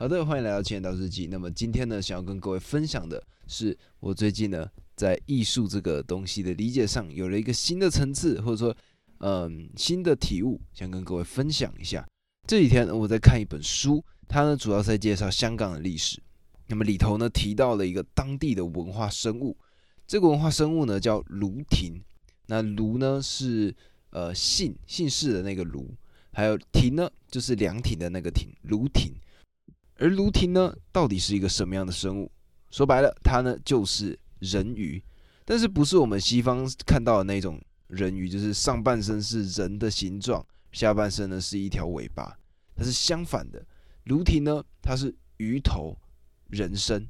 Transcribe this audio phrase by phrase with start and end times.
[0.00, 1.26] 好的，欢迎来到千岛日记。
[1.26, 8.74] 那么今天呢，想要跟各位分享的是，我最近呢在艺术这个东西的理解上有了一个新的层次，或者说，
[9.18, 12.02] 嗯，新的体悟，想跟各位分享一下。
[12.48, 16.18] 这几天我在看一本书，它呢主要在介绍香港的历史。
[16.68, 19.54] 那么里头呢提到了一个当地的文化生物，
[20.06, 22.00] 这个文化生物呢叫卢亭。
[22.46, 23.76] 那卢呢是
[24.12, 25.94] 呃姓姓氏的那个卢。
[26.32, 29.12] 还有亭呢，就是凉亭的那个亭，芦亭。
[30.00, 32.32] 而卢婷呢，到底是一个什么样的生物？
[32.70, 35.02] 说白了，它呢就是人鱼，
[35.44, 42.34] 但是不是我们西方看到的那种人鱼，就是上半身是人的形状，下半身呢是一条尾巴。
[42.74, 43.62] 它是相反的，
[44.04, 45.94] 卢婷呢，它是鱼头
[46.48, 47.06] 人身。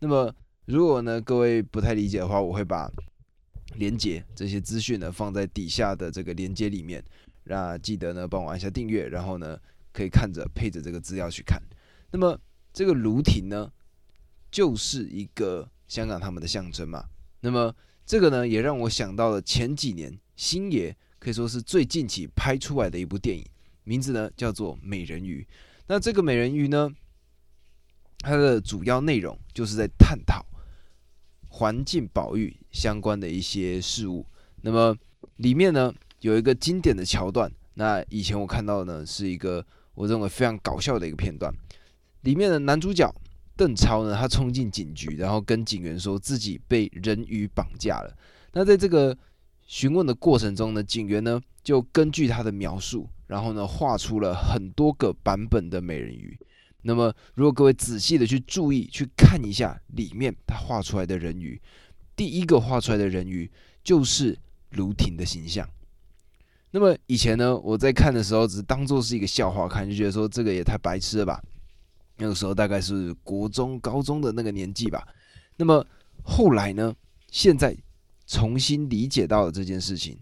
[0.00, 0.30] 那么，
[0.66, 2.92] 如果呢各位不太理解的话，我会把
[3.76, 7.02] 连接这些资讯呢放在底下的这个连接里面。
[7.44, 9.58] 那记得呢，帮我按下订阅，然后呢，
[9.94, 11.58] 可以看着配着这个资料去看。
[12.10, 12.38] 那么
[12.72, 13.70] 这个卢婷呢，
[14.50, 17.04] 就是一个香港他们的象征嘛。
[17.40, 23.44] 那么这个呢，也让我想到了前几年星爷可以说是最近期拍出来的一部电影，
[23.84, 25.46] 名字呢叫做《美人鱼》。
[25.86, 26.90] 那这个美人鱼呢，
[28.20, 30.44] 它的主要内容就是在探讨
[31.48, 34.26] 环境保育相关的一些事物。
[34.62, 34.96] 那么
[35.36, 35.94] 里面呢。
[36.20, 41.54] 有一个经典的桥段，那以前我看到的呢是一个我认为非常搞笑的一个片段，
[42.28, 43.10] 里面的男主角
[43.56, 48.14] 邓超呢，他冲进警局，然后跟警员说自己被人鱼绑架了。
[48.52, 49.16] 那在这个
[49.66, 56.38] 询问的过程中呢，警员呢就根据他的描述，然后呢画出了很多个版本的美人鱼。
[56.82, 61.58] 那么如果各位仔细的去注意去看一下里面他画出来的人鱼，
[62.14, 63.50] 第一个画出来的人鱼
[63.82, 64.38] 就是
[64.72, 65.66] 卢婷的形象。
[66.72, 71.42] 那么以前呢，我在看的时候只当做是一个笑话看，就觉得说这个也太白痴了吧。
[72.18, 75.06] 那个时候大概是国中、高中的那个年纪吧。
[75.56, 75.84] 那么
[76.22, 76.94] 后来呢，
[77.30, 77.76] 现在
[78.26, 80.18] 重新理解到了这件事情，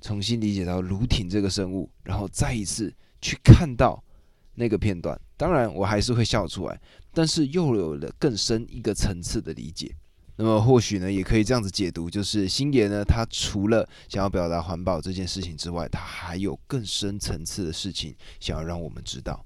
[0.00, 4.02] 重新理解到卢挺这个生物，然后再一次去看到
[4.54, 6.80] 那个片段，当然我还是会笑出来，
[7.12, 9.94] 但是又有了更深一个层次的理解。
[10.36, 19.44] 那么或许呢，也可以这样子解读，就是星爷呢，他除了想要表达环保这件事情之外，他还有更深层次的事情想要让我们知道。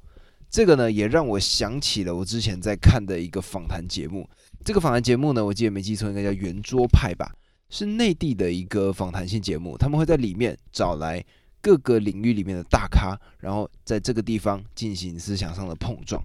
[0.50, 4.28] 这个呢，也让我想起了我之前在看的一个访谈节目。
[4.64, 7.30] 这个访谈节目呢，我记得没记错，应该叫圆桌派吧，
[7.68, 9.76] 是内地的一个访谈性节目。
[9.76, 11.24] 他们会在里面找来
[11.60, 16.22] 各个领域里面的大咖，然后在这个地方进行思想上的碰撞。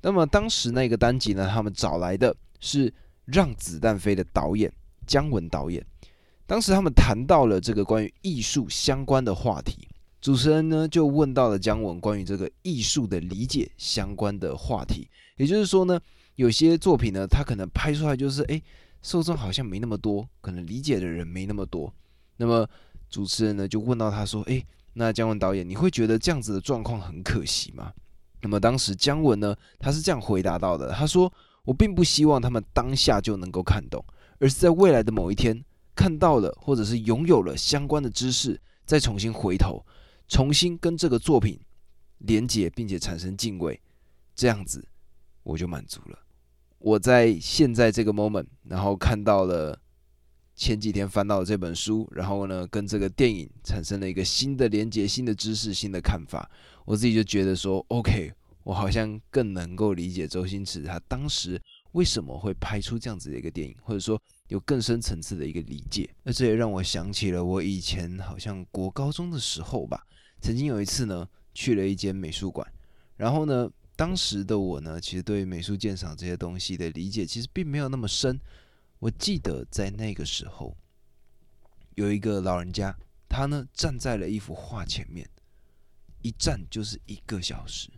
[0.00, 2.92] 那么当时那个单集呢，他们找来的是。
[3.26, 4.70] 让子弹飞的导演
[5.06, 5.82] 姜文导演，
[6.46, 9.88] 当时他们谈到了这个关于艺术相关的话题，
[10.24, 16.00] 主持人呢就问到了姜文关于这个艺术的理解相关的话题，也就是说呢，
[16.36, 18.58] 有些作品呢，他可能拍出来就是哎，
[19.02, 21.92] 受众好像没那么多，可能理解的人没那么多。
[22.38, 22.66] 那么
[23.10, 24.64] 主持人呢就问到他说，哎，
[24.94, 27.92] 那姜文导演，你会觉得这样子的状况很可惜吗？
[28.40, 31.30] 那么当时姜文呢，他是这样回答到的，他说。
[31.64, 34.04] 我并不希望他们当下就能够看懂，
[34.38, 35.64] 而是在未来的某一天
[35.96, 39.82] 看到了，或者是拥有了相关的知识，再重新回头，
[40.28, 41.60] 重新跟这个作品
[42.18, 43.80] 连接，并且产生敬畏，
[44.34, 44.86] 这样子
[45.42, 46.18] 我就满足了。
[46.78, 49.78] 我在现在这个 moment，然后看到了
[50.54, 56.50] 前几天翻到的这本书，然后呢，跟这个电影产生了一个新的连接、新的知识、新的看法，
[56.84, 58.32] 我自己就觉得说，OK。
[58.64, 61.60] 我好像更能够理解周星驰他当时
[61.92, 64.18] 为什么会拍出这样子的一个电影，或者说
[64.48, 66.08] 有更深层次的一个理解。
[66.22, 70.02] 那这也让我想起了我以前好像国高中的时候吧，
[70.44, 72.70] 曾经有一次呢去了一间美术馆，
[73.16, 73.66] 然后呢
[73.96, 78.38] 当时的我呢其实对美术鉴赏这些东西的理解其实并没有那么深。
[78.98, 80.76] 我记得在那个时候
[81.94, 82.94] 有一个老人家，
[83.26, 85.26] 他呢站在了一幅画前面，
[86.20, 87.88] 一站就是一个小时。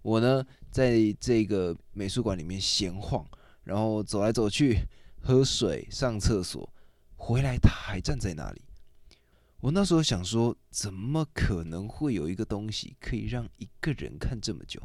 [0.00, 3.26] 我呢，在这个美术馆里面闲晃，
[3.64, 4.88] 然后走来走去，
[5.20, 6.72] 喝水、上厕所，
[7.16, 8.62] 回来他还站在那里。
[9.60, 14.80] 我那时候想说，怎么可能会有一个东西可以让一个人看这么久？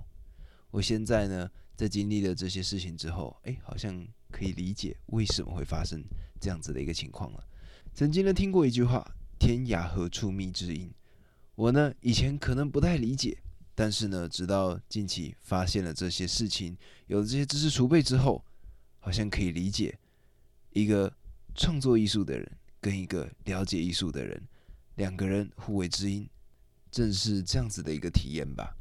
[0.70, 6.04] 我现在呢，在经历了这些事情之后，哎，好像可以理解为什么会发生
[6.42, 7.44] 这样子的一个情况了。
[7.94, 10.92] 曾经呢，听过一句话：“天涯何处觅知音。”
[11.56, 13.38] 我呢，以前可能不太理解。
[13.78, 18.44] 但是呢，直到近期发现了这些事情，有了这些知识储备之后，
[19.00, 19.98] 好像可以理解
[20.72, 21.14] 一个
[21.56, 22.50] 创作艺术的人
[22.80, 24.42] 跟一个了解艺术的人，
[24.96, 26.28] 两个人互为知音，
[26.92, 28.76] 正是这样子的一个体验吧。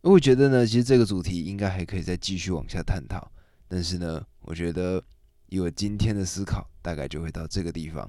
[0.00, 3.30] 我觉得呢，其实这个主题应该还可以再继续往下探讨，
[3.66, 5.02] 但是呢，我觉得
[5.48, 8.08] 以我今天的思考，大概就会到这个地方。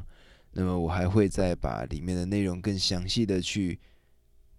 [0.52, 3.80] 那么我还会再把里面的内容更详细的去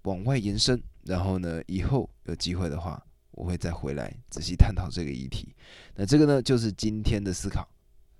[0.03, 5.55] 往外延伸，然后呢，以后有机会的话，我会再回来仔细探讨这个议题。
[5.95, 7.69] 那这个呢，就是今天的思考。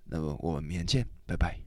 [0.05, 1.59] 那么我们明天见，拜拜。